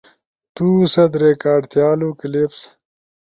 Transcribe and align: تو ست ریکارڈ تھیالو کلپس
تو 0.55 0.67
ست 0.93 1.11
ریکارڈ 1.23 1.61
تھیالو 1.71 2.09
کلپس 2.19 2.61